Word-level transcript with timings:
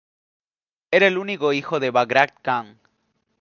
Era 0.89 1.05
el 1.05 1.19
único 1.19 1.53
hijo 1.53 1.79
de 1.79 1.91
Bagrat 1.91 2.31
Khan. 2.41 2.79